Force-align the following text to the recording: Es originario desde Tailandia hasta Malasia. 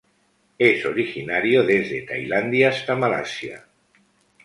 Es 0.57 0.83
originario 0.83 1.63
desde 1.63 2.01
Tailandia 2.01 2.69
hasta 2.69 2.95
Malasia. 2.95 3.65